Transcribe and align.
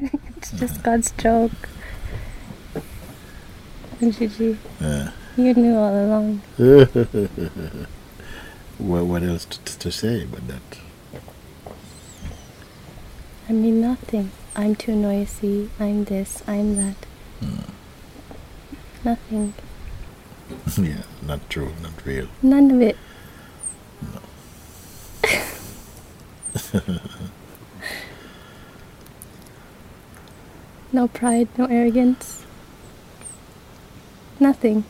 just 0.56 0.82
God's 0.82 1.10
joke. 1.12 1.68
Gigi, 4.00 4.56
Yeah. 4.80 5.10
you 5.36 5.54
knew 5.54 5.76
all 5.76 5.92
along. 5.92 6.42
well, 8.78 9.04
what 9.04 9.22
else 9.22 9.44
to, 9.44 9.78
to 9.78 9.90
say 9.90 10.24
but 10.24 10.46
that? 10.46 10.62
I 13.48 13.52
mean, 13.52 13.80
nothing. 13.80 14.30
I'm 14.54 14.76
too 14.76 14.94
noisy. 14.94 15.70
I'm 15.80 16.04
this. 16.04 16.42
I'm 16.46 16.76
that. 16.76 16.96
Hmm. 17.40 17.72
Nothing. 19.04 19.54
yeah, 20.76 21.02
not 21.26 21.48
true, 21.50 21.72
not 21.82 22.04
real. 22.04 22.28
None 22.42 22.70
of 22.70 22.80
it. 22.82 22.96
no 26.74 26.90
pride, 31.08 31.48
no 31.58 31.66
arrogance. 31.66 32.44
Nothing. 34.40 34.84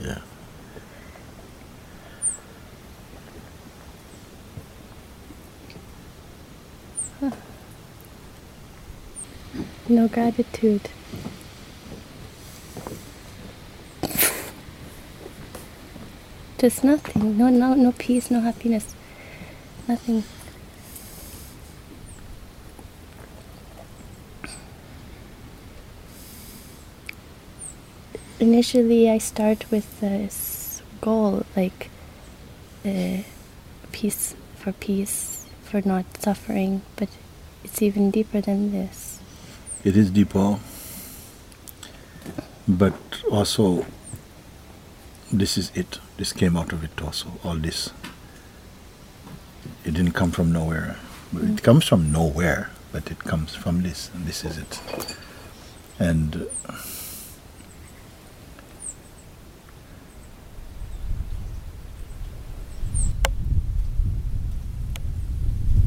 Yeah. 0.00 0.18
No 9.88 10.08
gratitude. 10.08 10.88
Just 16.62 16.84
nothing. 16.84 17.36
No, 17.36 17.48
no, 17.48 17.74
no 17.74 17.90
peace, 17.90 18.30
no 18.30 18.38
happiness. 18.38 18.94
Nothing. 19.88 20.22
Initially, 28.38 29.10
I 29.10 29.18
start 29.18 29.68
with 29.72 29.98
this 29.98 30.82
goal, 31.00 31.44
like 31.56 31.90
uh, 32.84 33.22
peace 33.90 34.36
for 34.54 34.70
peace, 34.70 35.44
for 35.64 35.82
not 35.84 36.04
suffering, 36.22 36.82
but 36.94 37.08
it's 37.64 37.82
even 37.82 38.12
deeper 38.12 38.40
than 38.40 38.70
this. 38.70 39.18
It 39.82 39.96
is 39.96 40.12
deeper, 40.12 40.60
but 42.68 42.94
also 43.32 43.84
this 45.32 45.56
is 45.58 45.72
it. 45.74 45.98
This 46.16 46.32
came 46.32 46.56
out 46.56 46.72
of 46.72 46.84
it 46.84 47.00
also. 47.02 47.28
All 47.44 47.56
this. 47.56 47.90
It 49.84 49.94
didn't 49.94 50.12
come 50.12 50.30
from 50.30 50.52
nowhere. 50.52 50.96
It 51.34 51.62
comes 51.62 51.86
from 51.86 52.12
nowhere, 52.12 52.70
but 52.92 53.10
it 53.10 53.18
comes 53.20 53.54
from 53.54 53.82
this, 53.82 54.10
and 54.14 54.26
this 54.26 54.44
is 54.44 54.58
it. 54.58 54.80
And 55.98 56.46
uh, 56.68 56.76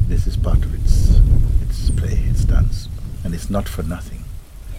this 0.08 0.26
is 0.26 0.36
part 0.36 0.58
of 0.64 0.74
its 0.74 1.18
its 1.62 1.90
play, 1.90 2.18
its 2.30 2.44
dance, 2.44 2.88
and 3.24 3.34
it's 3.34 3.50
not 3.50 3.68
for 3.68 3.82
nothing. 3.82 4.24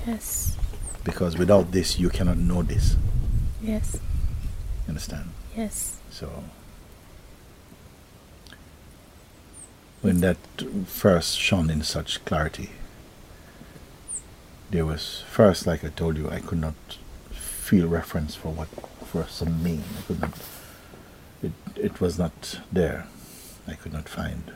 Yes, 0.05 0.55
Because 1.03 1.37
without 1.37 1.71
this, 1.71 1.99
you 1.99 2.09
cannot 2.09 2.37
know 2.37 2.63
this. 2.63 2.95
yes, 3.61 3.99
You 4.87 4.91
understand? 4.91 5.31
yes. 5.55 5.99
So 6.09 6.43
when 10.01 10.21
that 10.21 10.37
first 10.85 11.37
shone 11.37 11.69
in 11.69 11.81
such 11.83 12.23
clarity, 12.23 12.69
there 14.71 14.85
was 14.85 15.23
first, 15.29 15.67
like 15.67 15.83
I 15.83 15.89
told 15.89 16.15
you, 16.17 16.29
I 16.29 16.39
could 16.39 16.61
not 16.61 16.75
feel 17.31 17.87
reference 17.87 18.33
for 18.35 18.49
what 18.53 18.69
for 19.05 19.25
some 19.27 19.61
mean. 19.61 19.83
I 19.97 20.01
could 20.03 20.21
not. 20.21 20.33
It 21.43 21.51
it 21.75 21.99
was 21.99 22.17
not 22.17 22.61
there. 22.71 23.07
I 23.67 23.73
could 23.73 23.91
not 23.91 24.07
find. 24.07 24.51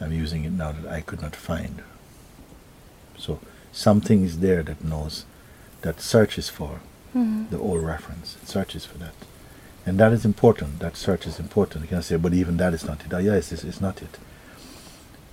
I'm 0.00 0.12
using 0.12 0.44
it 0.44 0.52
now 0.52 0.72
that 0.72 0.90
I 0.90 1.02
could 1.02 1.20
not 1.20 1.36
find. 1.36 1.82
So 3.18 3.40
something 3.72 4.24
is 4.24 4.40
there 4.40 4.62
that 4.62 4.82
knows, 4.84 5.24
that 5.82 6.00
searches 6.00 6.48
for 6.48 6.80
Mhm. 7.16 7.50
the 7.50 7.58
old 7.58 7.82
reference. 7.82 8.36
It 8.42 8.48
searches 8.48 8.84
for 8.84 8.98
that. 8.98 9.14
And 9.86 9.98
that 9.98 10.12
is 10.12 10.24
important. 10.24 10.80
That 10.80 10.96
search 10.96 11.26
is 11.26 11.38
important. 11.38 11.84
You 11.84 11.88
can 11.88 12.02
say, 12.02 12.16
but 12.16 12.34
even 12.34 12.56
that 12.56 12.74
is 12.74 12.84
not 12.84 13.04
it. 13.04 13.14
Ah, 13.14 13.18
yes, 13.18 13.48
this 13.50 13.64
is 13.64 13.80
not 13.80 14.02
it. 14.02 14.18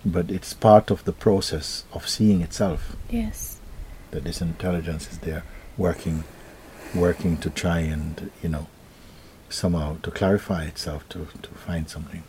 But 0.06 0.30
it's 0.30 0.54
part 0.54 0.92
of 0.92 1.04
the 1.06 1.14
process 1.14 1.86
of 1.94 2.08
seeing 2.08 2.42
itself 2.42 2.96
Yes, 3.10 3.58
that 4.12 4.24
this 4.26 4.42
intelligence 4.42 5.10
is 5.12 5.18
there 5.20 5.44
working 5.78 6.24
working 6.94 7.38
to 7.38 7.50
try 7.50 7.80
and, 7.80 8.30
you 8.44 8.50
know, 8.50 8.68
somehow 9.50 9.98
to 10.04 10.12
clarify 10.12 10.64
itself, 10.66 11.08
to, 11.10 11.28
to 11.42 11.50
find 11.66 11.90
something. 11.90 12.24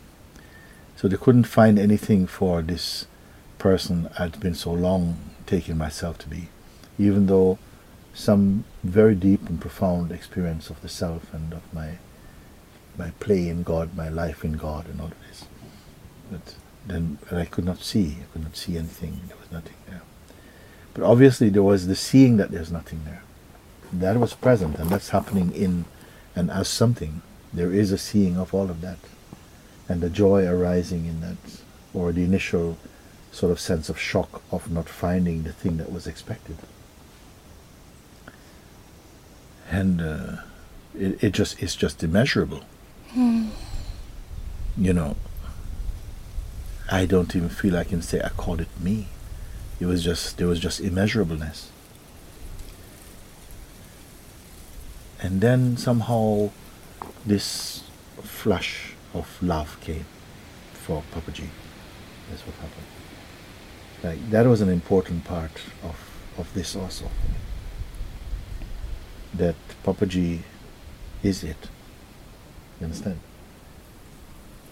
So 0.97 1.07
they 1.09 1.17
couldn't 1.19 1.45
find 1.45 1.79
anything 1.79 2.27
for 2.27 2.63
this 2.63 3.07
person 3.59 4.09
I'd 4.19 4.41
been 4.41 4.55
so 4.55 4.73
long 4.73 5.19
taking 5.47 5.77
myself 5.77 6.17
to 6.19 6.29
be, 6.29 6.49
even 6.99 7.27
though 7.27 7.59
some 8.15 8.65
very 8.85 9.17
deep 9.17 9.49
and 9.49 9.61
profound 9.61 10.13
experience 10.13 10.71
of 10.71 10.81
the 10.81 10.89
self 10.89 11.35
and 11.35 11.53
of 11.53 11.75
my 11.75 11.99
my 12.97 13.11
play 13.19 13.49
in 13.49 13.65
God, 13.65 13.97
my 13.97 14.09
life 14.09 14.45
in 14.45 14.53
God 14.53 14.87
and 14.87 15.01
all 15.01 15.09
of 15.09 15.21
this. 15.29 15.47
But 16.31 16.55
then 16.87 17.19
but 17.29 17.39
I 17.39 17.45
could 17.45 17.65
not 17.65 17.81
see. 17.81 18.19
I 18.21 18.33
could 18.33 18.45
not 18.45 18.57
see 18.57 18.79
anything. 18.79 19.21
There 19.27 19.37
was 19.37 19.51
nothing 19.51 19.77
there. 19.89 20.03
But 20.95 21.03
obviously 21.03 21.49
there 21.49 21.63
was 21.63 21.89
the 21.89 21.97
seeing 21.97 22.37
that 22.37 22.53
there's 22.53 22.71
nothing 22.71 23.03
there. 23.05 23.23
That 23.93 24.19
was 24.19 24.35
present 24.35 24.79
and 24.79 24.91
that's 24.91 25.11
happening 25.11 25.53
in 25.53 25.85
and 26.37 26.51
as 26.51 26.69
something. 26.69 27.23
There 27.53 27.73
is 27.73 27.91
a 27.91 27.99
seeing 27.99 28.37
of 28.37 28.55
all 28.55 28.71
of 28.71 28.81
that. 28.81 28.99
And 29.89 30.01
the 30.01 30.11
joy 30.11 30.47
arising 30.47 31.07
in 31.07 31.21
that 31.21 31.37
or 31.93 32.13
the 32.13 32.25
initial 32.25 32.79
sort 33.33 33.51
of 33.51 33.59
sense 33.59 33.89
of 33.89 33.99
shock 33.99 34.43
of 34.53 34.71
not 34.71 34.89
finding 34.89 35.43
the 35.43 35.53
thing 35.53 35.79
that 35.79 35.93
was 35.93 36.07
expected. 36.07 36.57
And 39.71 40.01
uh, 40.01 40.37
it, 40.99 41.23
it 41.23 41.33
just 41.33 41.63
it's 41.63 41.75
just 41.75 42.03
immeasurable. 42.03 42.63
You 44.77 44.93
know, 44.93 45.17
I 46.91 47.07
don't 47.07 47.35
even 47.35 47.49
feel 47.49 47.77
I 47.77 47.85
can 47.85 48.03
say 48.03 48.21
I 48.23 48.29
called 48.31 48.61
it 48.61 48.69
me. 48.81 49.07
It 49.81 49.87
was 49.87 50.03
just 50.05 50.37
there 50.39 50.47
was 50.47 50.61
just 50.61 50.81
immeasurableness. 50.81 51.71
And 55.21 55.41
then 55.41 55.77
somehow 55.77 56.51
this 57.25 57.85
flash 58.23 58.93
of 59.15 59.43
love 59.43 59.79
came 59.81 60.05
for 60.75 61.03
Papaji. 61.13 61.49
That's 62.29 62.43
what 62.47 62.55
happened. 62.57 62.87
Like 64.03 64.31
that 64.31 64.47
was 64.47 64.61
an 64.61 64.69
important 64.69 65.25
part 65.25 65.63
of, 65.83 65.97
of 66.37 66.53
this 66.53 66.77
also. 66.77 67.11
That 69.37 69.57
Papa 69.83 70.07
is 71.23 71.45
it. 71.45 71.69
You 72.81 72.85
understand? 72.85 73.21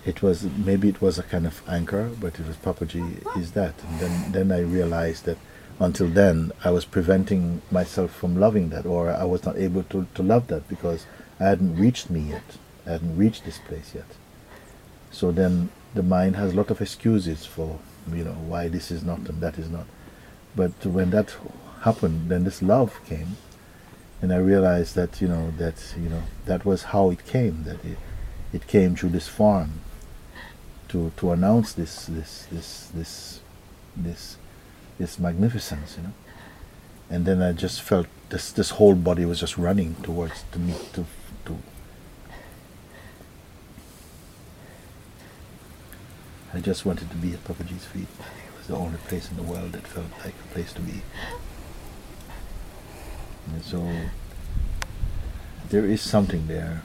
It 0.05 0.23
was 0.23 0.45
maybe 0.45 0.89
it 0.89 1.01
was 1.01 1.19
a 1.19 1.23
kind 1.23 1.47
of 1.47 1.63
anchor, 1.69 2.11
but 2.21 2.39
it 2.39 2.47
was 2.47 2.57
Papa 2.57 2.85
is 3.37 3.53
that. 3.53 3.75
And 3.85 4.01
then 4.01 4.33
then 4.33 4.53
I 4.53 4.61
realized 4.61 5.25
that 5.25 5.39
until 5.81 6.09
then 6.09 6.53
I 6.65 6.71
was 6.71 6.85
preventing 6.85 7.63
myself 7.71 8.13
from 8.13 8.39
loving 8.39 8.71
that 8.71 8.87
or 8.87 9.11
I 9.11 9.25
was 9.25 9.45
not 9.45 9.57
able 9.57 9.85
to, 9.85 10.07
to 10.15 10.23
love 10.23 10.47
that 10.49 10.69
because 10.69 11.07
I 11.41 11.45
hadn't 11.45 11.77
reached 11.77 12.11
me 12.11 12.21
yet. 12.21 12.59
I 12.87 12.93
hadn't 12.93 13.17
reached 13.17 13.45
this 13.45 13.59
place 13.59 13.93
yet. 13.95 14.17
So 15.11 15.33
then 15.33 15.71
the 15.95 16.03
mind 16.03 16.37
has 16.37 16.53
a 16.53 16.57
lot 16.57 16.71
of 16.71 16.81
excuses 16.81 17.45
for 17.47 17.79
you 18.13 18.25
know 18.25 18.33
why 18.33 18.69
this 18.69 18.91
is 18.91 19.05
not 19.05 19.21
and 19.29 19.41
that 19.41 19.59
is 19.59 19.69
not. 19.69 19.87
But 20.55 20.85
when 20.85 21.11
that 21.11 21.35
happened, 21.83 22.29
then 22.29 22.45
this 22.45 22.63
love 22.63 23.01
came, 23.07 23.37
and 24.23 24.33
I 24.33 24.37
realized 24.37 24.95
that 24.95 25.21
you 25.21 25.27
know 25.27 25.53
that 25.59 25.95
you 26.01 26.09
know 26.09 26.23
that 26.47 26.65
was 26.65 26.85
how 26.85 27.11
it 27.11 27.27
came. 27.27 27.65
That 27.65 27.85
it, 27.85 27.99
it 28.53 28.67
came 28.69 28.95
through 28.95 29.11
this 29.11 29.29
form. 29.29 29.81
To 30.89 31.11
to 31.17 31.33
announce 31.33 31.73
this 31.73 32.07
this 32.07 32.47
this 32.53 32.89
this 32.95 33.41
this 33.97 34.37
this 34.99 35.19
magnificence, 35.19 35.97
you 35.97 36.05
know. 36.05 36.15
And 37.11 37.27
then 37.27 37.43
I 37.43 37.53
just 37.53 37.83
felt 37.83 38.07
this 38.29 38.53
this 38.53 38.71
whole 38.71 38.95
body 38.95 39.25
was 39.25 39.41
just 39.41 39.59
running 39.59 39.97
towards 40.03 40.45
to 40.53 40.59
me 40.59 40.75
to 40.93 41.05
to 41.47 41.59
I 46.55 46.61
just 46.61 46.87
wanted 46.87 47.11
to 47.11 47.17
be 47.17 47.33
at 47.33 47.43
Papaji's 47.45 47.87
feet. 47.87 48.03
It 48.03 48.59
was 48.59 48.67
the 48.69 48.77
only 48.77 48.99
place 49.09 49.31
in 49.31 49.37
the 49.37 49.43
world 49.43 49.73
that 49.73 49.87
felt 49.87 50.13
like 50.23 50.35
a 50.35 50.55
place 50.55 50.73
to 50.75 50.81
be. 50.81 51.03
And 53.51 53.65
so 53.65 53.89
there 55.69 55.85
is 55.85 56.01
something 56.01 56.47
there. 56.47 56.83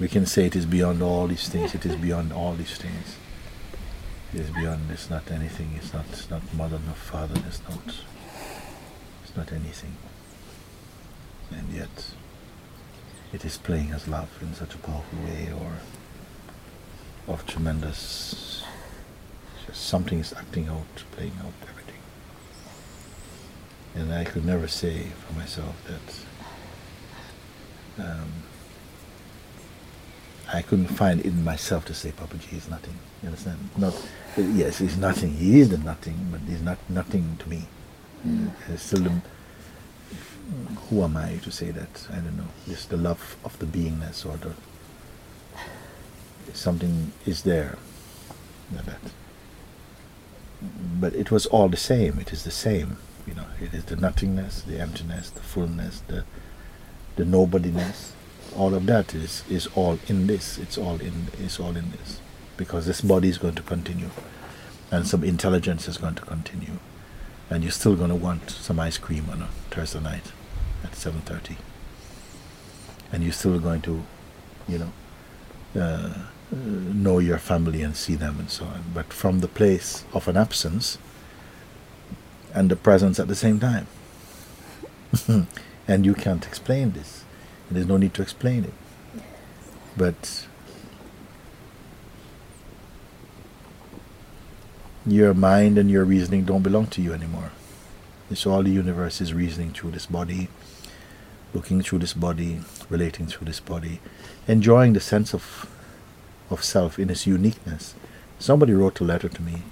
We 0.00 0.08
can 0.08 0.26
say 0.26 0.46
it 0.46 0.56
is 0.56 0.66
beyond 0.66 1.02
all 1.02 1.26
these 1.28 1.48
things. 1.48 1.74
It 1.74 1.86
is 1.86 1.96
beyond 1.96 2.32
all 2.32 2.54
these 2.54 2.76
things. 2.76 3.16
It 4.32 4.40
is 4.40 4.50
beyond. 4.50 4.90
It's 4.90 5.08
not 5.08 5.30
anything. 5.30 5.74
It's 5.76 5.92
not. 5.92 6.06
It's 6.10 6.28
not 6.28 6.42
mother 6.54 6.80
nor 6.84 6.94
father. 6.94 7.40
It's 7.46 7.62
not. 7.68 7.94
It's 9.22 9.36
not 9.36 9.52
anything. 9.52 9.96
And 11.52 11.72
yet, 11.72 12.06
it 13.32 13.44
is 13.44 13.56
playing 13.56 13.92
as 13.92 14.08
love 14.08 14.28
in 14.42 14.54
such 14.54 14.74
a 14.74 14.78
powerful 14.78 15.18
way, 15.24 15.52
or 15.52 15.78
of 17.32 17.46
tremendous. 17.46 18.64
Just 19.66 19.86
something 19.86 20.18
is 20.18 20.32
acting 20.32 20.66
out, 20.68 21.04
playing 21.12 21.38
out 21.40 21.52
everything. 21.68 21.93
And 23.94 24.12
I 24.12 24.24
could 24.24 24.44
never 24.44 24.68
say 24.68 25.06
for 25.26 25.34
myself 25.34 25.76
that. 25.86 26.24
Um, 28.04 28.32
I 30.52 30.62
couldn't 30.62 30.88
find 30.88 31.20
it 31.20 31.26
in 31.26 31.44
myself 31.44 31.84
to 31.86 31.94
say 31.94 32.10
Papaji 32.10 32.56
is 32.56 32.68
nothing. 32.68 32.94
You 33.22 33.28
understand? 33.28 33.58
Not 33.76 33.94
yes, 34.36 34.78
he's 34.78 34.96
nothing. 34.96 35.34
He 35.34 35.60
is 35.60 35.70
the 35.70 35.78
nothing, 35.78 36.28
but 36.30 36.40
he's 36.42 36.62
not 36.62 36.78
nothing 36.88 37.36
to 37.38 37.48
me. 37.48 37.64
Mm. 38.26 38.50
still 38.78 39.02
the, 39.02 39.20
who 40.88 41.02
am 41.02 41.16
I 41.16 41.36
to 41.42 41.50
say 41.50 41.70
that? 41.70 42.06
I 42.10 42.16
don't 42.16 42.36
know. 42.36 42.48
Just 42.66 42.90
the 42.90 42.96
love 42.96 43.36
of 43.44 43.58
the 43.58 43.66
beingness 43.66 44.26
or 44.26 44.36
the 44.36 44.52
something 46.52 47.12
is 47.26 47.42
there. 47.42 47.78
That. 48.72 48.98
But 51.00 51.14
it 51.14 51.30
was 51.30 51.46
all 51.46 51.68
the 51.68 51.76
same. 51.76 52.18
It 52.18 52.32
is 52.32 52.44
the 52.44 52.50
same. 52.50 52.98
You 53.26 53.34
know, 53.34 53.46
it 53.60 53.72
is 53.74 53.84
the 53.84 53.96
nothingness, 53.96 54.62
the 54.62 54.78
emptiness, 54.80 55.30
the 55.30 55.40
fullness, 55.40 56.02
the 56.08 56.24
the 57.16 57.24
nobodiness. 57.24 58.12
All 58.56 58.74
of 58.74 58.86
that 58.86 59.14
is 59.14 59.44
is 59.48 59.66
all 59.74 59.98
in 60.08 60.26
this. 60.26 60.58
It's 60.58 60.78
all 60.78 61.00
in 61.00 61.28
it's 61.38 61.58
all 61.58 61.76
in 61.76 61.90
this. 61.92 62.20
Because 62.56 62.86
this 62.86 63.00
body 63.00 63.28
is 63.28 63.38
going 63.38 63.54
to 63.56 63.62
continue. 63.62 64.10
And 64.90 65.08
some 65.08 65.24
intelligence 65.24 65.88
is 65.88 65.98
going 65.98 66.14
to 66.16 66.22
continue. 66.22 66.78
And 67.50 67.64
you're 67.64 67.72
still 67.72 67.96
going 67.96 68.10
to 68.10 68.16
want 68.16 68.50
some 68.50 68.78
ice 68.78 68.96
cream 68.98 69.28
on 69.30 69.42
a 69.42 69.48
thursday 69.70 70.00
night 70.00 70.32
at 70.84 70.92
7.30 70.92 71.56
and 73.14 73.22
you're 73.22 73.32
still 73.32 73.60
going 73.60 73.80
to 73.80 74.02
you 74.68 74.78
know 74.78 74.92
uh, 75.80 76.12
know 76.52 77.18
your 77.20 77.38
family 77.38 77.82
and 77.82 77.96
see 77.96 78.14
them 78.14 78.38
and 78.38 78.50
so 78.50 78.64
on. 78.64 78.84
But 78.92 79.12
from 79.12 79.40
the 79.40 79.48
place 79.48 80.04
of 80.12 80.28
an 80.28 80.36
absence 80.36 80.98
and 82.54 82.70
the 82.70 82.76
presence 82.76 83.18
at 83.18 83.28
the 83.28 83.34
same 83.34 83.60
time 83.60 83.86
and 85.88 86.06
you 86.06 86.14
can't 86.14 86.46
explain 86.46 86.92
this 86.92 87.24
there's 87.70 87.86
no 87.86 87.96
need 87.96 88.14
to 88.14 88.22
explain 88.22 88.64
it. 88.64 88.74
But 89.96 90.46
your 95.06 95.34
mind 95.34 95.78
and 95.78 95.90
your 95.90 96.04
reasoning 96.04 96.44
don't 96.44 96.62
belong 96.62 96.86
to 96.88 97.02
you 97.02 97.12
anymore. 97.12 97.52
It's 98.30 98.46
all 98.46 98.62
the 98.62 98.70
universe 98.70 99.20
is 99.20 99.34
reasoning 99.34 99.72
through 99.72 99.92
this 99.92 100.06
body, 100.06 100.48
looking 101.52 101.82
through 101.82 102.00
this 102.00 102.14
body, 102.14 102.60
relating 102.88 103.26
through 103.26 103.46
this 103.46 103.60
body, 103.60 104.00
enjoying 104.48 104.92
the 104.92 105.00
sense 105.00 105.34
of 105.34 105.70
of 106.50 106.62
self 106.62 106.98
in 106.98 107.10
its 107.10 107.26
uniqueness. 107.26 107.94
Somebody 108.38 108.74
wrote 108.74 109.00
a 109.00 109.04
letter 109.04 109.28
to 109.28 109.42
me. 109.42 109.62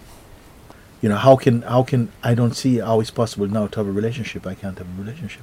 You 1.02 1.08
know, 1.08 1.16
how 1.16 1.36
can 1.36 1.62
how 1.62 1.82
can 1.82 2.10
I 2.22 2.34
don't 2.34 2.54
see 2.54 2.78
how 2.78 3.00
it's 3.00 3.10
possible 3.10 3.48
now 3.48 3.66
to 3.66 3.80
have 3.80 3.88
a 3.88 3.92
relationship. 3.92 4.46
I 4.46 4.54
can't 4.54 4.78
have 4.78 4.86
a 4.86 5.02
relationship. 5.02 5.42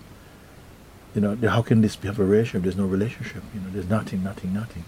You 1.13 1.21
know, 1.21 1.35
how 1.50 1.61
can 1.61 1.81
this 1.81 1.97
be 1.97 2.07
a 2.07 2.13
relationship? 2.13 2.63
There's 2.63 2.77
no 2.77 2.85
relationship. 2.85 3.44
You 3.53 3.59
know, 3.59 3.69
there's 3.71 3.89
nothing, 3.89 4.23
nothing, 4.23 4.53
nothing. 4.53 4.85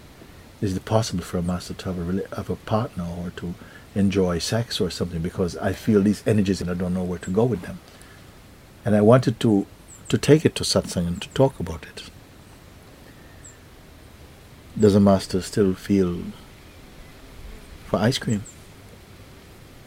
Is 0.62 0.74
it 0.74 0.84
possible 0.84 1.22
for 1.22 1.38
a 1.38 1.42
master 1.42 1.74
to 1.74 1.92
have 1.92 1.98
a, 1.98 2.36
have 2.36 2.48
a 2.48 2.56
partner 2.56 3.04
or 3.04 3.30
to 3.36 3.54
enjoy 3.94 4.38
sex 4.38 4.80
or 4.80 4.88
something? 4.88 5.20
Because 5.20 5.56
I 5.58 5.72
feel 5.72 6.00
these 6.00 6.22
energies 6.26 6.62
and 6.62 6.70
I 6.70 6.74
don't 6.74 6.94
know 6.94 7.04
where 7.04 7.18
to 7.18 7.30
go 7.30 7.44
with 7.44 7.62
them. 7.62 7.80
And 8.84 8.94
I 8.94 9.00
wanted 9.02 9.40
to, 9.40 9.66
to 10.08 10.16
take 10.16 10.46
it 10.46 10.54
to 10.54 10.64
satsang 10.64 11.06
and 11.06 11.20
to 11.20 11.28
talk 11.30 11.60
about 11.60 11.84
it. 11.84 12.04
Does 14.78 14.94
a 14.94 15.00
master 15.00 15.42
still 15.42 15.74
feel 15.74 16.22
for 17.86 17.98
ice 17.98 18.18
cream? 18.18 18.44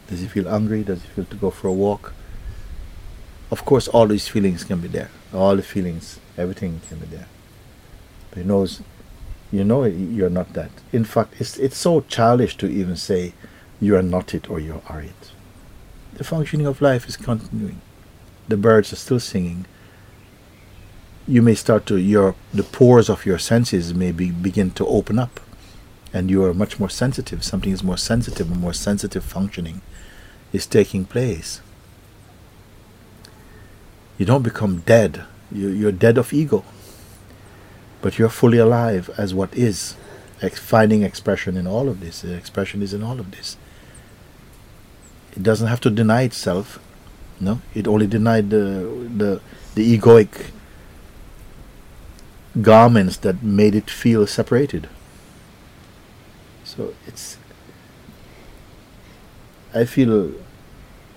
Does 0.07 0.21
he 0.21 0.27
feel 0.27 0.49
hungry? 0.49 0.83
Does 0.83 1.01
he 1.01 1.07
feel 1.09 1.25
to 1.25 1.35
go 1.35 1.49
for 1.49 1.67
a 1.67 1.73
walk? 1.73 2.13
Of 3.51 3.65
course, 3.65 3.87
all 3.87 4.07
these 4.07 4.27
feelings 4.27 4.63
can 4.63 4.79
be 4.79 4.87
there. 4.87 5.09
All 5.33 5.55
the 5.55 5.63
feelings 5.63 6.19
Everything 6.37 6.81
can 6.87 6.99
be 6.99 7.05
there. 7.07 7.27
But 8.29 8.39
he 8.39 8.45
knows, 8.45 8.81
you 9.51 9.63
know, 9.63 9.85
you're 9.85 10.29
not 10.29 10.53
that. 10.53 10.71
In 10.91 11.05
fact, 11.05 11.35
it's 11.39 11.57
it's 11.57 11.77
so 11.77 12.01
childish 12.01 12.57
to 12.57 12.67
even 12.67 12.95
say 12.95 13.33
you 13.79 13.95
are 13.95 14.03
not 14.03 14.33
it 14.33 14.49
or 14.49 14.59
you 14.59 14.81
are 14.87 15.01
it. 15.01 15.31
The 16.13 16.23
functioning 16.23 16.67
of 16.67 16.81
life 16.81 17.07
is 17.07 17.17
continuing. 17.17 17.81
The 18.47 18.57
birds 18.57 18.91
are 18.93 18.97
still 18.97 19.19
singing. 19.19 19.65
You 21.27 21.41
may 21.41 21.55
start 21.55 21.85
to 21.87 21.97
your 21.97 22.35
the 22.53 22.63
pores 22.63 23.09
of 23.09 23.25
your 23.25 23.39
senses 23.39 23.93
may 23.93 24.11
be, 24.11 24.31
begin 24.31 24.71
to 24.71 24.85
open 24.85 25.17
up, 25.17 25.39
and 26.13 26.29
you 26.29 26.43
are 26.43 26.53
much 26.53 26.79
more 26.79 26.89
sensitive. 26.89 27.43
Something 27.43 27.71
is 27.71 27.83
more 27.83 27.97
sensitive, 27.97 28.51
and 28.51 28.59
more 28.59 28.73
sensitive 28.73 29.23
functioning 29.23 29.81
is 30.53 30.65
taking 30.65 31.05
place. 31.05 31.61
You 34.17 34.25
don't 34.25 34.43
become 34.43 34.79
dead 34.79 35.25
you, 35.51 35.69
you're 35.69 35.91
dead 35.91 36.17
of 36.17 36.33
ego. 36.33 36.63
But 38.01 38.19
you're 38.19 38.29
fully 38.29 38.57
alive 38.57 39.09
as 39.17 39.33
what 39.33 39.55
is, 39.55 39.95
finding 40.53 41.03
expression 41.03 41.57
in 41.57 41.65
all 41.65 41.89
of 41.89 42.01
this. 42.01 42.23
Expression 42.23 42.81
is 42.81 42.93
in 42.93 43.01
all 43.03 43.19
of 43.19 43.31
this. 43.31 43.57
It 45.35 45.43
doesn't 45.43 45.67
have 45.67 45.81
to 45.81 45.89
deny 45.89 46.23
itself. 46.23 46.79
No, 47.39 47.61
it 47.73 47.87
only 47.87 48.07
denied 48.07 48.49
the 48.49 49.09
the 49.17 49.41
the 49.73 49.97
egoic 49.97 50.51
garments 52.61 53.17
that 53.17 53.43
made 53.43 53.75
it 53.75 53.89
feel 53.89 54.25
separated. 54.25 54.87
So 56.75 56.93
it's. 57.07 57.37
I 59.73 59.85
feel 59.85 60.33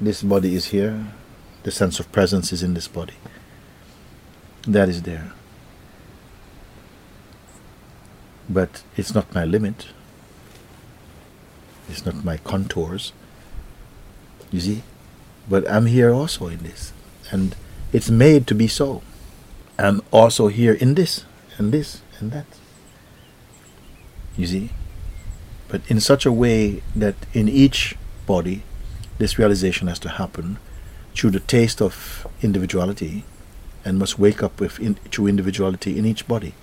this 0.00 0.22
body 0.22 0.54
is 0.54 0.66
here, 0.66 1.06
the 1.62 1.70
sense 1.70 2.00
of 2.00 2.10
presence 2.12 2.52
is 2.52 2.62
in 2.62 2.74
this 2.74 2.88
body 2.88 3.14
that 4.66 4.88
is 4.88 5.02
there. 5.02 5.32
But 8.48 8.82
it's 8.96 9.14
not 9.14 9.34
my 9.34 9.44
limit. 9.44 9.88
It's 11.88 12.04
not 12.04 12.24
my 12.24 12.36
contours. 12.36 13.12
You 14.50 14.60
see? 14.60 14.82
But 15.48 15.70
I'm 15.70 15.86
here 15.86 16.12
also 16.12 16.48
in 16.48 16.58
this. 16.62 16.92
And 17.30 17.54
it's 17.92 18.10
made 18.10 18.46
to 18.48 18.54
be 18.54 18.68
so. 18.68 19.02
I'm 19.78 20.02
also 20.10 20.48
here 20.48 20.74
in 20.74 20.94
this, 20.94 21.24
and 21.56 21.72
this, 21.72 22.02
and 22.18 22.32
that. 22.32 22.46
You 24.36 24.46
see? 24.46 24.70
But 25.68 25.82
in 25.88 26.00
such 26.00 26.24
a 26.24 26.32
way 26.32 26.82
that 26.96 27.14
in 27.32 27.48
each 27.48 27.96
body, 28.26 28.62
this 29.18 29.38
realization 29.38 29.88
has 29.88 29.98
to 30.00 30.08
happen 30.08 30.58
through 31.14 31.30
the 31.30 31.40
taste 31.40 31.82
of 31.82 32.26
individuality 32.42 33.24
and 33.84 33.98
must 33.98 34.18
wake 34.18 34.42
up 34.42 34.60
with 34.60 34.80
in, 34.80 34.98
true 35.10 35.26
individuality 35.26 35.98
in 35.98 36.06
each 36.06 36.26
body. 36.26 36.54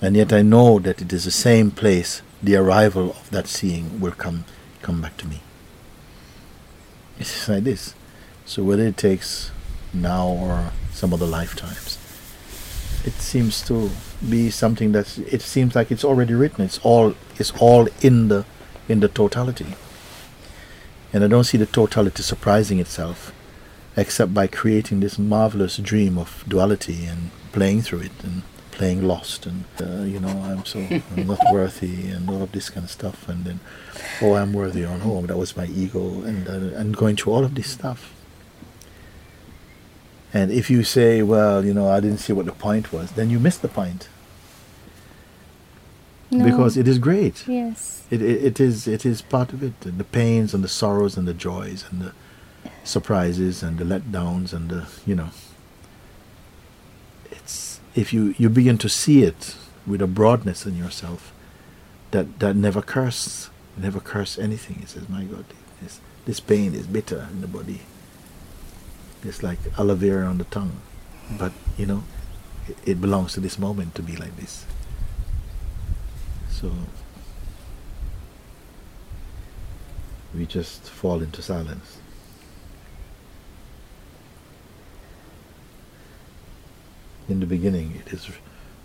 And 0.00 0.16
yet 0.16 0.32
I 0.32 0.42
know 0.42 0.78
that 0.78 1.02
it 1.02 1.12
is 1.12 1.24
the 1.24 1.30
same 1.30 1.70
place 1.70 2.22
the 2.42 2.56
arrival 2.56 3.10
of 3.10 3.30
that 3.30 3.46
seeing 3.46 4.00
will 4.00 4.12
come 4.12 4.44
come 4.82 5.02
back 5.02 5.16
to 5.18 5.26
me. 5.26 5.40
It's 7.18 7.48
like 7.48 7.64
this. 7.64 7.94
So 8.46 8.62
whether 8.62 8.84
it 8.86 8.96
takes 8.96 9.50
now 9.92 10.26
or 10.26 10.72
some 10.92 11.12
other 11.12 11.26
lifetimes, 11.26 11.98
it 13.04 13.12
seems 13.12 13.62
to 13.68 13.90
be 14.28 14.50
something 14.50 14.92
that 14.92 15.18
it 15.18 15.42
seems 15.42 15.74
like 15.74 15.90
it's 15.90 16.04
already 16.04 16.34
written. 16.34 16.64
It's 16.64 16.78
all 16.78 17.14
it's 17.36 17.52
all 17.58 17.88
in 18.00 18.28
the 18.28 18.44
in 18.88 19.00
the 19.00 19.08
totality. 19.08 19.74
And 21.12 21.24
I 21.24 21.28
don't 21.28 21.44
see 21.44 21.58
the 21.58 21.66
totality 21.66 22.22
surprising 22.22 22.78
itself 22.78 23.32
except 23.96 24.32
by 24.32 24.46
creating 24.46 25.00
this 25.00 25.18
marvelous 25.18 25.76
dream 25.78 26.16
of 26.16 26.44
duality 26.46 27.04
and 27.06 27.30
playing 27.52 27.82
through 27.82 28.00
it 28.00 28.12
and 28.22 28.42
playing 28.70 29.06
lost 29.06 29.46
and 29.46 29.64
uh, 29.80 30.02
you 30.04 30.20
know 30.20 30.28
I'm 30.28 30.64
so 30.64 30.78
I'm 31.16 31.26
not 31.26 31.40
worthy 31.52 32.06
and 32.06 32.30
all 32.30 32.42
of 32.42 32.52
this 32.52 32.70
kind 32.70 32.84
of 32.84 32.90
stuff 32.90 33.28
and 33.28 33.44
then 33.44 33.60
oh 34.22 34.34
I'm 34.34 34.52
worthy 34.52 34.84
or 34.84 34.96
no 34.96 35.20
that 35.26 35.36
was 35.36 35.56
my 35.56 35.66
ego 35.66 36.22
and 36.22 36.48
uh, 36.48 36.78
and 36.78 36.96
going 36.96 37.16
through 37.16 37.32
all 37.32 37.44
of 37.44 37.56
this 37.56 37.68
stuff 37.68 38.14
and 40.32 40.50
if 40.50 40.70
you 40.70 40.84
say 40.84 41.22
well 41.22 41.64
you 41.64 41.74
know 41.74 41.88
I 41.88 42.00
didn't 42.00 42.18
see 42.18 42.32
what 42.32 42.46
the 42.46 42.52
point 42.52 42.92
was 42.92 43.12
then 43.12 43.30
you 43.30 43.38
missed 43.38 43.62
the 43.62 43.68
point 43.68 44.08
no. 46.30 46.44
because 46.44 46.76
it 46.76 46.86
is 46.86 46.98
great 46.98 47.46
yes 47.46 48.04
it, 48.10 48.22
it, 48.22 48.44
it 48.44 48.60
is 48.60 48.86
it 48.86 49.04
is 49.06 49.22
part 49.22 49.52
of 49.52 49.62
it 49.62 49.80
the 49.80 50.04
pains 50.04 50.54
and 50.54 50.62
the 50.62 50.68
sorrows 50.68 51.16
and 51.16 51.26
the 51.26 51.34
joys 51.34 51.84
and 51.90 52.02
the 52.02 52.12
surprises 52.84 53.62
and 53.62 53.78
the 53.78 53.84
letdowns 53.84 54.52
and 54.52 54.70
the 54.70 54.86
you 55.06 55.14
know 55.14 55.30
It's 57.30 57.80
if 57.94 58.12
you, 58.12 58.34
you 58.38 58.48
begin 58.48 58.78
to 58.78 58.88
see 58.88 59.22
it 59.22 59.56
with 59.86 60.00
a 60.02 60.06
broadness 60.06 60.66
in 60.66 60.76
yourself 60.76 61.32
that, 62.12 62.38
that 62.40 62.54
never 62.56 62.82
curse, 62.82 63.50
never 63.76 64.00
curse 64.00 64.38
anything. 64.38 64.76
He 64.76 64.86
says, 64.86 65.08
My 65.08 65.24
God, 65.24 65.44
this, 65.82 66.00
this 66.24 66.40
pain 66.40 66.74
is 66.74 66.86
bitter 66.86 67.28
in 67.32 67.40
the 67.40 67.46
body. 67.46 67.80
It's 69.22 69.42
like 69.42 69.58
aloe 69.78 69.94
vera 69.94 70.26
on 70.26 70.38
the 70.38 70.44
tongue. 70.44 70.80
But, 71.38 71.52
you 71.76 71.86
know, 71.86 72.04
it, 72.68 72.76
it 72.84 73.00
belongs 73.00 73.34
to 73.34 73.40
this 73.40 73.58
moment 73.58 73.94
to 73.96 74.02
be 74.02 74.16
like 74.16 74.36
this. 74.36 74.64
So 76.50 76.72
we 80.34 80.46
just 80.46 80.82
fall 80.82 81.22
into 81.22 81.42
silence. 81.42 81.98
In 87.28 87.40
the 87.40 87.46
beginning, 87.46 88.02
it 88.04 88.12
is 88.12 88.28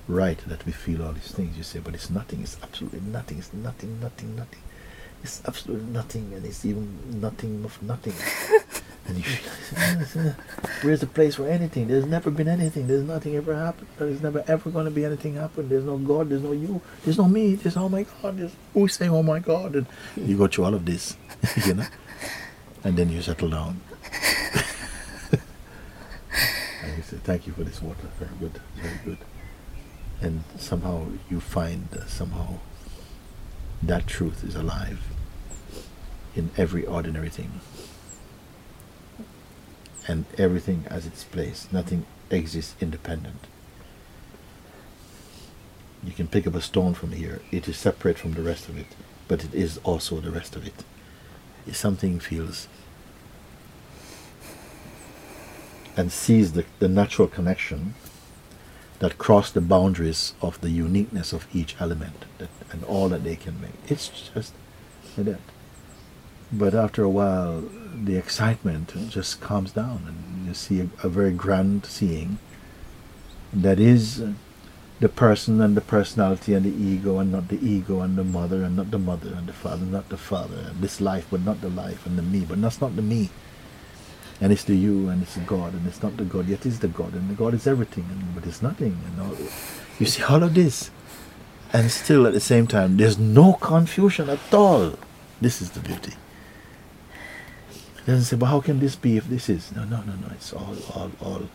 right 0.07 0.37
that 0.47 0.65
we 0.65 0.71
feel 0.71 1.03
all 1.03 1.13
these 1.13 1.31
things. 1.31 1.57
You 1.57 1.63
say, 1.63 1.79
but 1.79 1.95
it's 1.95 2.09
nothing. 2.09 2.41
It's 2.41 2.57
absolutely 2.61 3.01
nothing. 3.01 3.39
It's 3.39 3.53
nothing, 3.53 3.99
nothing, 3.99 4.35
nothing. 4.35 4.59
It's 5.23 5.41
absolutely 5.47 5.87
nothing, 5.87 6.31
and 6.35 6.45
it's 6.45 6.63
even 6.65 7.19
nothing 7.19 7.65
of 7.65 7.81
nothing. 7.81 8.13
and 9.07 9.17
you 9.17 9.23
feel, 9.23 10.35
where's 10.81 11.01
the 11.01 11.07
place 11.07 11.35
for 11.35 11.47
anything? 11.47 11.87
There's 11.87 12.05
never 12.05 12.31
been 12.31 12.47
anything. 12.47 12.87
There's 12.87 13.03
nothing 13.03 13.35
ever 13.35 13.55
happened. 13.55 13.87
There's 13.97 14.21
never 14.21 14.43
ever 14.47 14.69
going 14.69 14.85
to 14.85 14.91
be 14.91 15.05
anything 15.05 15.35
happen. 15.35 15.69
There's 15.69 15.83
no 15.83 15.97
God. 15.97 16.29
There's 16.29 16.41
no 16.41 16.51
you. 16.51 16.81
There's 17.03 17.17
no 17.17 17.27
me. 17.27 17.55
There's 17.55 17.77
oh 17.77 17.89
my 17.89 18.05
God. 18.21 18.37
There's 18.37 18.55
who's 18.73 18.95
saying 18.95 19.11
oh 19.11 19.23
my 19.23 19.39
God? 19.39 19.75
And 19.75 19.87
you 20.17 20.37
go 20.37 20.47
through 20.47 20.65
all 20.65 20.73
of 20.73 20.85
this, 20.85 21.15
you 21.65 21.75
know, 21.75 21.85
and 22.83 22.97
then 22.97 23.09
you 23.09 23.21
settle 23.21 23.49
down. 23.49 23.81
and 25.31 26.97
you 26.97 27.03
say, 27.03 27.17
thank 27.17 27.47
you 27.47 27.53
for 27.53 27.63
this 27.63 27.81
water. 27.81 28.07
Very 28.19 28.31
good. 28.39 28.61
Very 28.75 28.99
good 29.05 29.17
and 30.21 30.43
somehow 30.57 31.05
you 31.29 31.39
find 31.39 31.87
somehow 32.07 32.55
that 33.81 34.07
truth 34.07 34.43
is 34.43 34.55
alive 34.55 34.99
in 36.35 36.49
every 36.57 36.85
ordinary 36.85 37.29
thing 37.29 37.59
and 40.07 40.25
everything 40.37 40.85
has 40.89 41.05
its 41.05 41.23
place 41.23 41.67
nothing 41.71 42.05
exists 42.29 42.75
independent 42.81 43.47
you 46.03 46.11
can 46.11 46.27
pick 46.27 46.45
up 46.45 46.55
a 46.55 46.61
stone 46.61 46.93
from 46.93 47.11
here 47.11 47.41
it 47.51 47.67
is 47.67 47.77
separate 47.77 48.17
from 48.17 48.33
the 48.33 48.41
rest 48.41 48.69
of 48.69 48.77
it 48.77 48.87
but 49.27 49.43
it 49.43 49.53
is 49.53 49.79
also 49.83 50.19
the 50.19 50.31
rest 50.31 50.55
of 50.55 50.65
it 50.65 50.83
if 51.65 51.75
something 51.75 52.19
feels 52.19 52.67
and 55.97 56.11
sees 56.11 56.53
the, 56.53 56.65
the 56.79 56.87
natural 56.87 57.27
connection 57.27 57.95
that 58.99 59.17
cross 59.17 59.51
the 59.51 59.61
boundaries 59.61 60.33
of 60.41 60.59
the 60.61 60.69
uniqueness 60.69 61.33
of 61.33 61.47
each 61.53 61.75
element 61.79 62.25
that, 62.37 62.49
and 62.71 62.83
all 62.85 63.09
that 63.09 63.23
they 63.23 63.35
can 63.35 63.59
make. 63.61 63.71
It's 63.87 64.09
just 64.33 64.53
that. 65.17 65.39
But 66.51 66.73
after 66.73 67.03
a 67.03 67.09
while, 67.09 67.63
the 68.03 68.17
excitement 68.17 68.93
just 69.09 69.41
calms 69.41 69.71
down, 69.71 70.03
and 70.07 70.47
you 70.47 70.53
see 70.53 70.81
a, 70.81 70.89
a 71.03 71.09
very 71.09 71.31
grand 71.31 71.85
seeing 71.85 72.39
that 73.53 73.79
is 73.79 74.23
the 74.99 75.09
person 75.09 75.61
and 75.61 75.77
the 75.77 75.81
personality 75.81 76.53
and 76.53 76.65
the 76.65 76.83
ego, 76.83 77.19
and 77.19 77.31
not 77.31 77.47
the 77.47 77.63
ego 77.65 78.01
and 78.01 78.17
the 78.17 78.23
mother, 78.23 78.63
and 78.63 78.75
not 78.75 78.91
the 78.91 78.99
mother 78.99 79.33
and 79.33 79.47
the 79.47 79.53
father, 79.53 79.83
and 79.83 79.91
not 79.91 80.09
the 80.09 80.17
father, 80.17 80.57
and 80.69 80.81
this 80.81 80.99
life, 80.99 81.27
but 81.29 81.41
not 81.41 81.61
the 81.61 81.69
life, 81.69 82.05
and 82.05 82.17
the 82.17 82.21
me, 82.21 82.41
but 82.41 82.61
that's 82.61 82.81
not 82.81 82.95
the 82.95 83.01
me. 83.01 83.29
And 84.41 84.51
it's 84.51 84.65
the 84.65 84.75
you 84.75 85.07
and 85.07 85.21
it's 85.21 85.35
the 85.35 85.41
God 85.41 85.73
and 85.73 85.87
it's 85.87 86.03
not 86.03 86.17
the 86.17 86.25
God 86.25 86.49
yet 86.49 86.65
it's 86.65 86.79
the 86.79 86.89
God 86.89 87.13
and 87.13 87.29
the 87.29 87.35
God 87.35 87.53
is 87.53 87.65
everything 87.65 88.05
and 88.09 88.35
but 88.35 88.45
it's 88.45 88.61
nothing. 88.61 88.97
And 89.05 89.21
all 89.21 89.37
you 89.97 90.05
see 90.05 90.23
all 90.23 90.43
of 90.43 90.53
this 90.53 90.91
and 91.71 91.89
still 91.89 92.27
at 92.27 92.33
the 92.33 92.41
same 92.41 92.67
time 92.67 92.97
there's 92.97 93.17
no 93.17 93.53
confusion 93.53 94.29
at 94.29 94.53
all. 94.53 94.99
This 95.39 95.61
is 95.61 95.71
the 95.71 95.79
beauty 95.79 96.15
doesn't 98.05 98.25
say 98.25 98.37
but 98.37 98.47
how 98.47 98.61
can 98.61 98.79
this 98.79 98.95
be 98.95 99.17
if 99.17 99.27
this 99.27 99.49
is? 99.49 99.71
No 99.71 99.83
no 99.83 100.01
no 100.01 100.13
no. 100.13 100.27
It's 100.31 100.53
all 100.53 100.75
all 100.93 101.11
all 101.21 101.49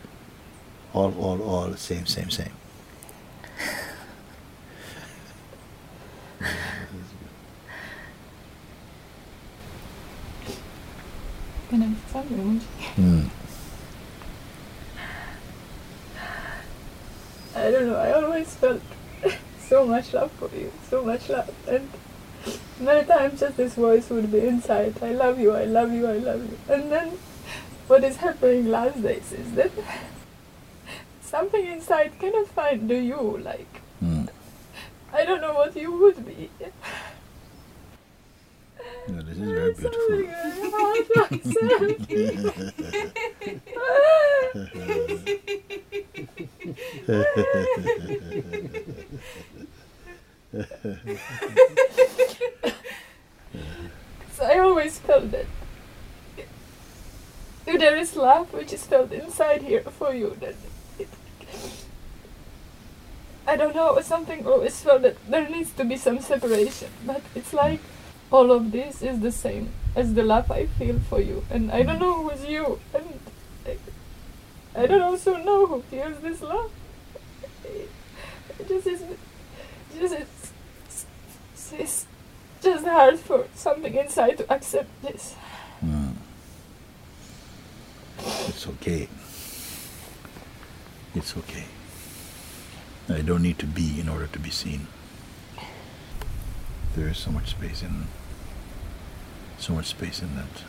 all 0.93 1.15
all 1.19 1.43
all 1.43 1.75
same 1.77 2.07
same 2.07 2.31
same. 2.31 2.53
Mm. 12.97 13.31
I 17.55 17.71
don't 17.71 17.87
know, 17.87 17.97
I 17.97 18.13
always 18.13 18.53
felt 18.55 18.83
so 19.61 19.87
much 19.87 20.13
love 20.13 20.33
for 20.33 20.51
you, 20.57 20.73
so 20.89 21.05
much 21.05 21.29
love. 21.29 21.55
And 21.69 21.89
many 22.81 23.07
times 23.07 23.41
just 23.41 23.57
this 23.57 23.75
voice 23.75 24.09
would 24.11 24.33
be 24.33 24.41
inside, 24.41 24.95
I 25.03 25.13
love 25.13 25.39
you, 25.39 25.53
I 25.53 25.65
love 25.65 25.93
you, 25.93 26.07
I 26.07 26.19
love 26.19 26.43
you. 26.51 26.59
And 26.69 26.91
then 26.91 27.19
what 27.87 28.05
is 28.05 28.17
happening 28.17 28.69
last 28.69 29.03
days 29.03 29.33
is 29.33 29.53
that 29.53 29.71
something 31.21 31.67
inside 31.67 32.19
cannot 32.19 32.49
find 32.49 32.89
the 32.89 32.99
you, 32.99 33.39
like, 33.39 33.81
mm. 34.03 34.29
I 35.13 35.25
don't 35.25 35.41
know 35.41 35.55
what 35.55 35.77
you 35.77 35.93
would 35.93 36.25
be. 36.27 36.51
Yeah, 39.09 39.23
this 39.23 39.37
is 39.37 39.39
very 39.49 39.73
beautiful. 41.95 42.71
so 54.33 54.45
I 54.45 54.59
always 54.59 54.99
felt 54.99 55.31
that 55.31 55.47
if 57.67 57.79
there 57.79 57.97
is 57.97 58.17
is 58.73 58.85
felt 58.87 59.13
inside 59.13 59.63
here 59.63 59.83
for 59.83 60.15
you, 60.15 60.37
that 60.41 60.55
it, 60.99 61.09
I 63.47 63.57
don't 63.57 63.75
know, 63.75 64.01
something 64.01 64.47
always 64.47 64.81
felt 64.81 65.03
that 65.03 65.17
there 65.29 65.49
needs 65.49 65.73
to 65.73 65.85
be 65.85 65.97
some 65.97 66.21
separation, 66.21 66.89
but 67.07 67.23
it's 67.35 67.53
like 67.53 67.81
all 68.31 68.53
of 68.53 68.71
this 68.71 69.03
is 69.03 69.21
the 69.21 69.33
same 69.33 69.71
as 69.97 70.15
the 70.15 70.23
love 70.23 70.51
I 70.51 70.67
feel 70.67 71.01
for 71.01 71.21
you. 71.21 71.45
And 71.51 71.73
I 71.73 71.83
don't 71.83 71.99
know 71.99 72.29
who's 72.29 72.45
you. 72.45 72.79
And 72.95 73.21
I, 73.67 73.77
I 74.83 74.87
don't 74.87 75.03
also 75.03 75.37
know 75.37 75.67
who 75.67 75.83
feels 75.83 76.21
this 76.21 76.41
love. 76.43 76.71
It 77.65 78.69
just 78.69 78.87
is, 78.87 79.03
just 79.99 80.15
it's, 80.15 80.53
it's 81.73 82.07
just 82.63 82.85
hard 82.85 83.19
for 83.19 83.47
something 83.55 83.95
inside 83.95 84.39
to 84.39 84.53
accept 84.53 84.91
this. 85.03 85.35
Mm. 85.85 86.15
It's 88.61 88.69
okay. 88.69 89.09
It's 91.15 91.35
okay. 91.35 91.65
I 93.09 93.23
don't 93.23 93.41
need 93.41 93.59
to 93.61 93.65
be 93.65 93.99
in 93.99 94.07
order 94.07 94.27
to 94.27 94.39
be 94.39 94.51
seen. 94.51 94.87
There 96.95 97.09
is 97.09 97.17
so 97.17 97.31
much 97.31 97.53
space 97.53 97.83
in 97.83 98.09
so 99.57 99.73
much 99.73 99.87
space 99.87 100.21
in 100.21 100.37
that. 100.37 100.65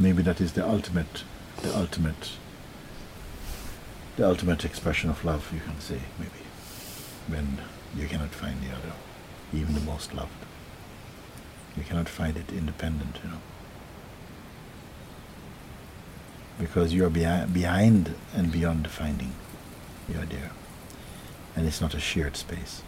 Maybe 0.00 0.22
that 0.22 0.40
is 0.40 0.54
the 0.54 0.66
ultimate, 0.66 1.24
the 1.60 1.76
ultimate, 1.76 2.30
the 4.16 4.26
ultimate 4.26 4.64
expression 4.64 5.10
of 5.10 5.22
love, 5.22 5.52
you 5.52 5.60
can 5.60 5.78
say, 5.80 6.00
maybe, 6.18 6.44
when 7.28 7.58
you 7.94 8.08
cannot 8.08 8.30
find 8.30 8.62
the 8.62 8.74
other, 8.74 8.94
even 9.52 9.74
the 9.74 9.80
most 9.82 10.14
loved. 10.14 10.46
You 11.76 11.82
cannot 11.82 12.08
find 12.08 12.38
it 12.38 12.50
independent, 12.50 13.18
you 13.22 13.32
know. 13.32 13.40
Because 16.58 16.92
you 16.92 17.04
are 17.04 17.10
behind, 17.10 17.52
behind 17.52 18.14
and 18.34 18.52
beyond 18.52 18.84
the 18.84 18.88
finding. 18.88 19.34
You 20.08 20.20
are 20.20 20.26
there. 20.26 20.50
And 21.56 21.66
it's 21.66 21.80
not 21.80 21.94
a 21.94 22.00
shared 22.00 22.36
space. 22.36 22.82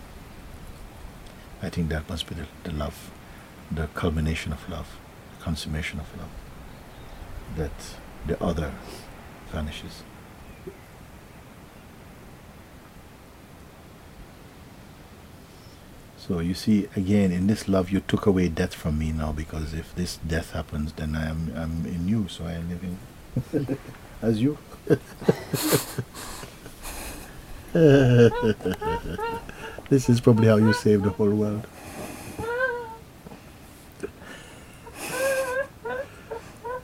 I 1.62 1.70
think 1.70 1.88
that 1.88 2.08
must 2.08 2.28
be 2.28 2.34
the, 2.34 2.46
the 2.64 2.72
love 2.72 3.10
the 3.70 3.88
culmination 3.88 4.52
of 4.52 4.68
love, 4.68 4.96
the 5.36 5.44
consummation 5.44 6.00
of 6.00 6.06
love, 6.16 6.30
that 7.56 7.70
the 8.26 8.42
other 8.42 8.72
vanishes. 9.50 10.02
So 16.18 16.40
you 16.40 16.54
see, 16.54 16.88
again, 16.96 17.30
in 17.30 17.46
this 17.46 17.68
love, 17.68 17.90
you 17.90 18.00
took 18.00 18.26
away 18.26 18.48
death 18.48 18.74
from 18.74 18.98
me 18.98 19.12
now 19.12 19.30
because 19.30 19.72
if 19.72 19.94
this 19.94 20.16
death 20.16 20.52
happens, 20.52 20.92
then 20.92 21.14
I 21.14 21.28
am 21.28 21.52
I'm 21.54 21.86
in 21.86 22.08
you, 22.08 22.26
so 22.28 22.44
I 22.44 22.56
live 22.58 22.82
in 22.82 22.98
as 24.22 24.40
you. 24.40 24.58
this 29.90 30.08
is 30.08 30.20
probably 30.20 30.46
how 30.46 30.56
you 30.56 30.72
save 30.72 31.02
the 31.02 31.10
whole 31.10 31.30
world. 31.30 31.66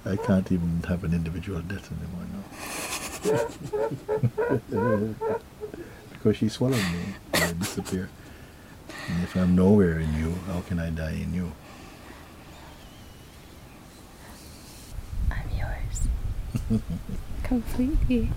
I 0.04 0.16
can't 0.16 0.50
even 0.50 0.82
have 0.88 1.04
an 1.04 1.14
individual 1.14 1.60
death 1.60 1.90
anymore 1.90 2.26
now. 2.32 2.42
because 6.22 6.36
she 6.36 6.48
swallowed 6.48 6.76
me. 6.76 7.14
And 7.34 7.44
I 7.44 7.52
disappear. 7.54 8.08
And 9.08 9.24
if 9.24 9.34
I'm 9.34 9.56
nowhere 9.56 9.98
in 9.98 10.14
you, 10.14 10.34
how 10.46 10.60
can 10.60 10.78
I 10.78 10.90
die 10.90 11.14
in 11.14 11.34
you? 11.34 11.52
I'm 15.30 15.50
yours. 15.50 16.08
Completely. 17.42 18.30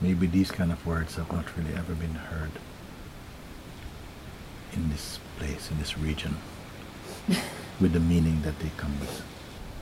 Maybe 0.00 0.26
these 0.26 0.50
kind 0.50 0.72
of 0.72 0.84
words 0.84 1.14
have 1.14 1.30
not 1.32 1.56
really 1.56 1.74
ever 1.74 1.94
been 1.94 2.14
heard 2.14 2.50
in 4.72 4.90
this 4.90 5.20
place, 5.38 5.70
in 5.70 5.78
this 5.78 5.96
region, 5.96 6.36
with 7.80 7.92
the 7.92 8.00
meaning 8.00 8.42
that 8.42 8.58
they 8.58 8.70
come 8.76 8.98
with. 8.98 9.22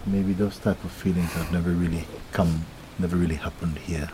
Maybe 0.05 0.35
those 0.35 0.59
type 0.59 0.83
of 0.85 0.91
feelings 0.91 1.33
have 1.33 1.51
never 1.53 1.71
really 1.71 2.05
come, 2.33 2.67
never 2.99 3.17
really 3.17 3.37
happened 3.37 3.79
here. 3.79 4.11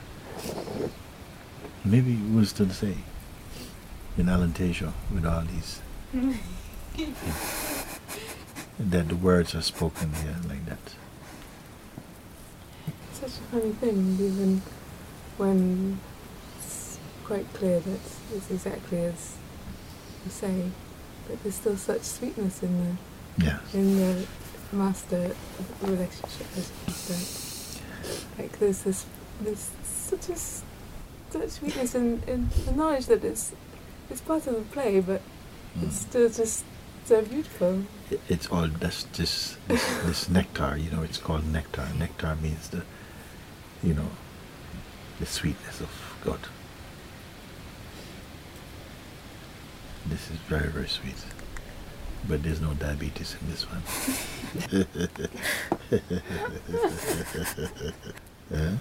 Maybe 1.85 2.15
who's 2.15 2.53
to 2.55 2.71
say 2.73 2.97
in 4.17 4.27
Alentejo 4.27 4.93
with 5.13 5.27
all 5.27 5.43
these 5.43 5.81
that 8.79 9.09
the 9.09 9.17
words 9.17 9.55
are 9.55 9.63
spoken 9.63 10.13
here 10.15 10.37
like 10.49 10.65
that. 10.67 10.79
It's 13.11 13.21
Such 13.21 13.31
a 13.41 13.43
funny 13.51 13.73
thing, 13.73 14.17
even 14.21 14.63
when 15.37 15.99
it's 16.59 16.99
quite 17.25 17.53
clear 17.55 17.81
that 17.81 18.01
it's 18.35 18.51
exactly 18.51 18.99
as 18.99 19.37
you 20.25 20.31
say, 20.31 20.71
but 21.29 21.43
there's 21.43 21.55
still 21.57 21.77
such 21.77 22.03
sweetness 22.03 22.63
in 22.63 22.85
the 22.85 22.97
Yes. 23.45 23.75
in 23.75 23.97
the 23.99 24.27
master 24.73 25.31
relationship 25.83 26.47
as 26.57 27.83
like 28.39 28.59
there's 28.59 28.81
this 28.83 29.05
there's 29.43 29.71
such 29.85 30.31
a 30.31 30.37
such 30.37 31.51
sweetness 31.51 31.95
in, 31.95 32.23
in 32.27 32.49
the 32.65 32.73
knowledge 32.73 33.05
that 33.07 33.23
it's 33.23 33.53
it's 34.09 34.23
part 34.23 34.47
of 34.47 34.55
the 34.55 34.63
play 34.73 35.01
but 35.01 35.21
it's 35.83 35.99
Mm. 35.99 36.09
still 36.09 36.29
just 36.31 36.65
so 37.07 37.23
beautiful. 37.23 37.85
It's 38.29 38.49
all 38.49 38.67
this 38.67 39.05
this 39.17 39.57
this, 39.69 40.29
nectar, 40.29 40.77
you 40.77 40.91
know, 40.91 41.03
it's 41.03 41.19
called 41.19 41.47
nectar. 41.53 41.87
Nectar 41.97 42.37
means 42.43 42.69
the 42.71 42.83
you 43.83 43.95
know 43.95 44.11
the 45.21 45.27
sweetness 45.27 45.81
of 45.81 45.91
God. 46.25 46.41
This 50.07 50.31
is 50.31 50.37
very, 50.49 50.69
very 50.69 50.89
sweet. 50.89 51.25
But 52.29 52.43
there's 52.43 52.61
no 52.61 52.75
diabetes 52.75 53.37
in 53.41 53.51
this 53.51 53.67
one. 53.69 53.83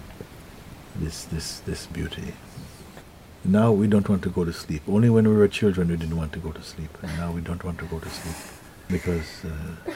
This 0.98 1.24
this 1.26 1.60
this 1.60 1.86
beauty. 1.86 2.32
Now 3.48 3.70
we 3.70 3.86
don't 3.86 4.08
want 4.08 4.22
to 4.22 4.28
go 4.28 4.44
to 4.44 4.52
sleep. 4.52 4.82
Only 4.88 5.08
when 5.08 5.28
we 5.28 5.36
were 5.36 5.46
children 5.46 5.88
we 5.88 5.96
didn't 5.96 6.16
want 6.16 6.32
to 6.32 6.40
go 6.40 6.50
to 6.50 6.62
sleep. 6.62 6.90
And 7.00 7.16
now 7.16 7.30
we 7.30 7.40
don't 7.40 7.62
want 7.62 7.78
to 7.78 7.84
go 7.84 8.00
to 8.00 8.08
sleep. 8.08 8.34
Because 8.88 9.44
uh, 9.44 9.92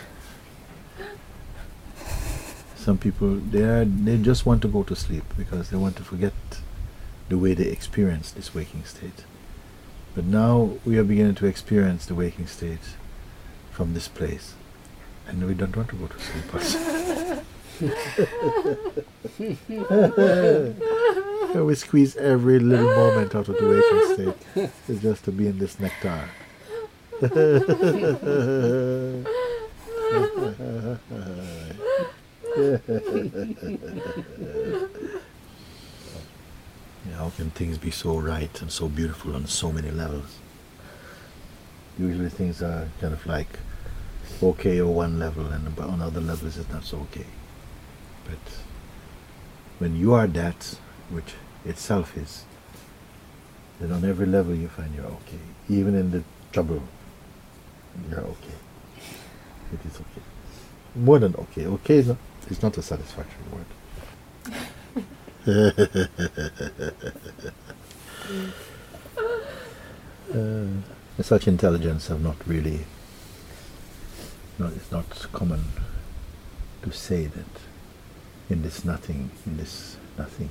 some 2.77 2.97
people 2.97 3.35
they 3.35 3.63
are 3.63 3.85
they 3.85 4.19
just 4.19 4.47
want 4.47 4.63
to 4.63 4.69
go 4.69 4.85
to 4.85 4.95
sleep 4.95 5.25
because 5.37 5.71
they 5.71 5.77
want 5.77 5.97
to 5.97 6.05
forget 6.05 6.33
the 7.29 7.39
way 7.39 7.55
they 7.55 7.65
experience 7.65 8.31
this 8.31 8.55
waking 8.55 8.85
state. 8.85 9.25
But 10.15 10.27
now 10.27 10.79
we 10.85 10.97
are 10.99 11.05
beginning 11.05 11.35
to 11.37 11.47
experience 11.47 12.07
the 12.07 12.15
waking 12.15 12.47
state 12.47 12.95
from 13.73 13.95
this 13.95 14.07
place. 14.07 14.55
And 15.27 15.45
we 15.47 15.55
don't 15.55 15.77
want 15.77 15.89
to 15.89 15.97
go 15.97 16.07
to 16.07 16.19
sleep. 16.21 16.47
we 21.55 21.75
squeeze 21.75 22.17
every 22.17 22.59
little 22.59 22.95
moment 22.95 23.35
out 23.35 23.49
of 23.49 23.57
the 23.57 23.67
waking 23.69 24.15
state 24.15 24.71
it's 24.89 25.03
just 25.03 25.25
to 25.25 25.33
be 25.33 25.47
in 25.47 25.59
this 25.59 25.79
nectar. 25.81 26.29
Yeah, 37.07 37.17
how 37.17 37.31
can 37.31 37.51
things 37.51 37.79
be 37.79 37.91
so 37.91 38.19
right 38.19 38.61
and 38.63 38.71
so 38.71 38.89
beautiful 38.89 39.35
on 39.35 39.47
so 39.47 39.73
many 39.73 39.91
levels? 39.91 40.39
Usually 41.99 42.29
things 42.29 42.63
are 42.63 42.89
kind 43.01 43.13
of 43.13 43.27
like 43.27 43.59
okay 44.43 44.81
on 44.81 44.95
one 44.95 45.19
level 45.19 45.47
and 45.47 45.79
on 45.79 46.01
other 46.01 46.21
levels 46.21 46.57
it's 46.57 46.69
not 46.71 46.85
so 46.85 46.99
okay. 46.99 47.27
But 48.25 48.39
when 49.79 49.97
you 49.97 50.13
are 50.15 50.27
that, 50.29 50.79
which 51.11 51.35
itself 51.64 52.16
is, 52.16 52.44
that 53.81 53.90
on 53.90 54.05
every 54.05 54.27
level 54.27 54.55
you 54.55 54.68
find 54.68 54.94
you're 54.94 55.05
okay. 55.07 55.38
Even 55.68 55.94
in 55.94 56.11
the 56.11 56.23
trouble, 56.53 56.83
you're 58.09 58.20
okay. 58.20 58.55
It 59.73 59.81
is 59.87 59.96
okay. 59.96 60.23
More 60.94 61.18
than 61.18 61.35
okay. 61.37 61.66
Okay 61.66 61.96
is 61.96 62.09
not, 62.09 62.16
is 62.49 62.62
not 62.62 62.77
a 62.77 62.83
satisfactory 62.83 63.44
word. 63.53 63.66
uh, 70.35 70.66
such 71.23 71.49
intelligence 71.49 72.09
have 72.09 72.23
not 72.23 72.37
really 72.46 72.81
not, 74.59 74.73
it's 74.73 74.92
not 74.92 75.09
common 75.33 75.64
to 76.83 76.92
say 76.92 77.27
that 77.27 77.46
in 78.51 78.62
this 78.62 78.85
nothing, 78.85 79.31
in 79.46 79.57
this 79.57 79.96
nothing, 80.18 80.51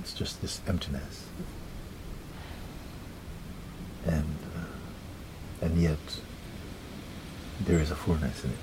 it's 0.00 0.14
just 0.14 0.40
this 0.40 0.60
emptiness, 0.66 1.26
and 4.04 4.36
uh, 4.56 5.64
and 5.64 5.80
yet 5.80 5.98
there 7.60 7.78
is 7.78 7.90
a 7.90 7.96
fullness 7.96 8.44
in 8.44 8.50
it. 8.50 8.56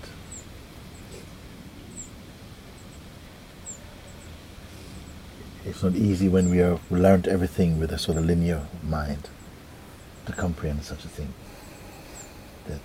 It's 5.66 5.84
not 5.84 5.94
easy 5.94 6.28
when 6.28 6.50
we 6.50 6.58
have 6.58 6.80
learned 6.92 7.28
everything 7.28 7.80
with 7.80 7.92
a 7.92 7.98
sort 7.98 8.18
of 8.18 8.26
linear 8.26 8.66
mind 8.84 9.30
to 10.26 10.32
comprehend 10.34 10.84
such 10.84 11.06
a 11.06 11.10
thing. 11.10 11.34
That 12.68 12.82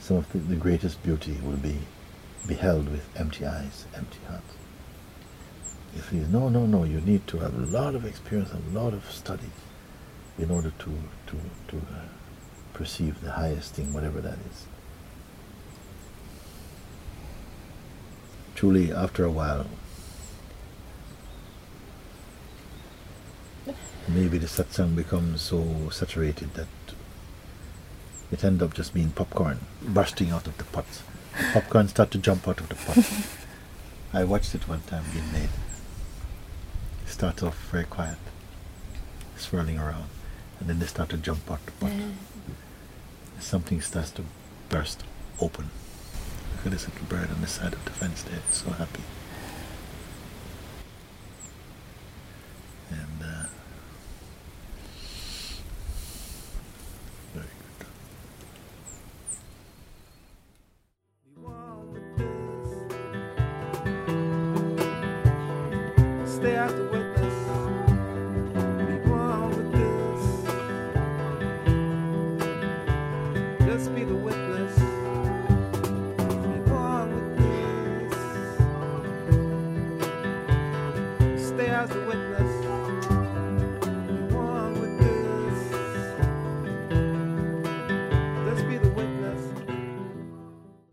some 0.00 0.18
of 0.18 0.32
the, 0.32 0.38
the 0.38 0.56
greatest 0.56 1.02
beauty 1.02 1.38
will 1.42 1.56
be 1.56 1.80
beheld 2.46 2.88
with 2.88 3.08
empty 3.16 3.44
eyes, 3.44 3.84
empty 3.94 4.20
heart. 4.28 4.42
You 5.98 6.04
feel, 6.04 6.28
no, 6.28 6.48
no, 6.48 6.64
no, 6.64 6.84
you 6.84 7.00
need 7.00 7.26
to 7.26 7.38
have 7.38 7.52
a 7.52 7.66
lot 7.66 7.96
of 7.96 8.04
experience, 8.04 8.52
and 8.52 8.76
a 8.76 8.80
lot 8.80 8.94
of 8.94 9.10
study 9.10 9.50
in 10.38 10.48
order 10.48 10.70
to, 10.78 10.90
to, 11.26 11.36
to 11.66 11.76
uh, 11.76 12.02
perceive 12.72 13.20
the 13.20 13.32
highest 13.32 13.74
thing, 13.74 13.92
whatever 13.92 14.20
that 14.20 14.38
is. 14.48 14.66
Truly, 18.54 18.92
after 18.92 19.24
a 19.24 19.30
while, 19.32 19.66
maybe 24.06 24.38
the 24.38 24.46
satsang 24.46 24.94
becomes 24.94 25.42
so 25.42 25.88
saturated 25.90 26.54
that 26.54 26.68
it 28.30 28.44
ends 28.44 28.62
up 28.62 28.72
just 28.72 28.94
being 28.94 29.10
popcorn 29.10 29.58
bursting 29.82 30.30
out 30.30 30.46
of 30.46 30.56
the 30.58 30.64
pot. 30.64 30.86
Popcorn 31.52 31.88
start 31.88 32.12
to 32.12 32.18
jump 32.18 32.46
out 32.46 32.60
of 32.60 32.68
the 32.68 32.76
pot. 32.76 33.04
I 34.20 34.22
watched 34.22 34.54
it 34.54 34.68
one 34.68 34.82
time 34.82 35.02
being 35.12 35.32
made. 35.32 35.50
It 37.18 37.22
starts 37.22 37.42
off 37.42 37.58
very 37.72 37.82
quiet, 37.82 38.16
swirling 39.36 39.76
around, 39.76 40.08
and 40.60 40.68
then 40.68 40.78
they 40.78 40.86
start 40.86 41.08
to 41.08 41.16
jump 41.16 41.50
out 41.50 41.58
the 41.66 41.72
pot. 41.72 41.90
Something 43.40 43.80
starts 43.80 44.12
to 44.12 44.22
burst 44.68 45.02
open. 45.40 45.70
Look 46.54 46.66
at 46.66 46.70
this 46.70 46.88
little 46.88 47.06
bird 47.06 47.28
on 47.32 47.40
the 47.40 47.48
side 47.48 47.72
of 47.72 47.84
the 47.84 47.90
fence 47.90 48.22
there, 48.22 48.38
it's 48.48 48.58
so 48.58 48.70
happy. 48.70 49.02